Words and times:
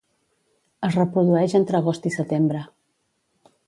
Es 0.87 0.97
reprodueix 1.01 1.55
entre 1.61 1.81
agost 1.83 2.11
i 2.13 2.17
setembre. 2.19 2.67